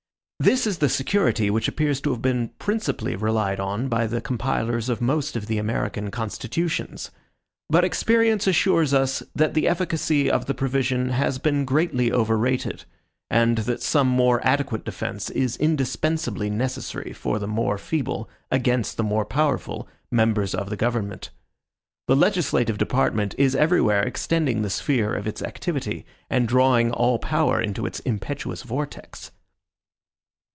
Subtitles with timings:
[0.41, 4.89] This is the security which appears to have been principally relied on by the compilers
[4.89, 7.11] of most of the American constitutions.
[7.69, 12.85] But experience assures us, that the efficacy of the provision has been greatly overrated;
[13.29, 19.03] and that some more adequate defense is indispensably necessary for the more feeble, against the
[19.03, 21.29] more powerful, members of the government.
[22.07, 27.61] The legislative department is everywhere extending the sphere of its activity, and drawing all power
[27.61, 29.29] into its impetuous vortex.